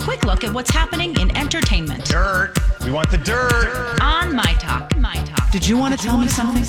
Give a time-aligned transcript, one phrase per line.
[0.00, 2.54] A quick look at what's happening in entertainment Dirt.
[2.84, 3.98] We want the dirt.
[4.00, 4.96] on My Talk.
[4.96, 5.50] My Talk.
[5.50, 6.64] Did you want to tell me something?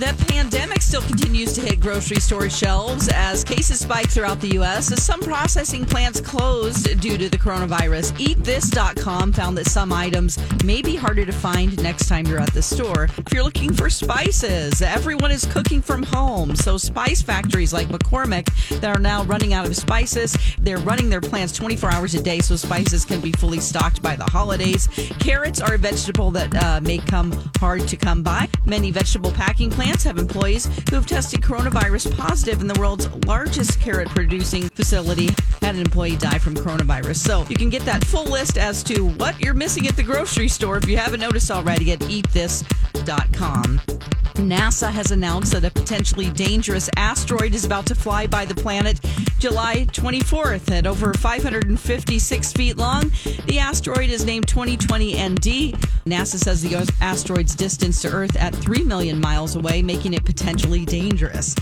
[0.00, 4.90] The pandemic still continues to hit grocery store shelves as cases spike throughout the U.S.
[4.90, 8.12] As some processing plants closed due to the coronavirus.
[8.12, 12.62] EatThis.com found that some items may be harder to find next time you're at the
[12.62, 13.08] store.
[13.18, 16.56] If you're looking for spices, everyone is cooking from home.
[16.56, 18.46] So, spice factories like McCormick
[18.80, 22.38] that are now running out of spices, they're running their plants 24 hours a day
[22.38, 24.88] so spices can be fully stocked by the holidays.
[25.18, 28.48] Carrots are a vegetable that uh, may come hard to come by.
[28.64, 33.06] Many vegetable packing plants have employees who have tested coronavirus positive, positive in the world's
[33.26, 35.28] largest carrot producing facility
[35.60, 37.16] had an employee die from coronavirus.
[37.16, 40.48] So you can get that full list as to what you're missing at the grocery
[40.48, 43.80] store if you haven't noticed already at eatthis.com.
[44.40, 49.00] NASA has announced that a potentially dangerous asteroid is about to fly by the planet
[49.38, 53.10] July 24th at over 556 feet long.
[53.46, 55.74] The asteroid is named 2020 ND.
[56.06, 60.84] NASA says the asteroid's distance to Earth at 3 million miles away, making it potentially
[60.84, 61.54] dangerous.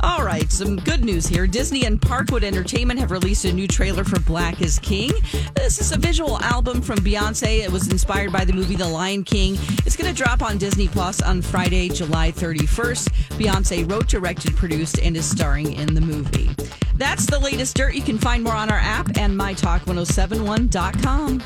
[0.00, 1.46] All right, some good news here.
[1.46, 5.12] Disney and Parkwood Entertainment have released a new trailer for Black is King.
[5.54, 7.60] This is a visual album from Beyonce.
[7.60, 9.56] It was inspired by the movie The Lion King.
[9.86, 11.88] It's going to drop on Disney Plus on Friday,
[12.20, 13.08] July 31st.
[13.38, 16.50] Beyonce wrote, directed, produced, and is starring in the movie.
[16.96, 17.94] That's the latest dirt.
[17.94, 21.42] You can find more on our app and mytalk1071.com.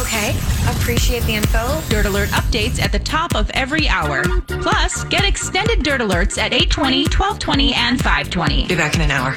[0.00, 0.30] Okay,
[0.70, 1.82] appreciate the info.
[1.90, 4.24] Dirt Alert updates at the top of every hour.
[4.46, 8.68] Plus, get extended Dirt Alerts at 820, 1220, and 520.
[8.68, 9.36] Be back in an hour.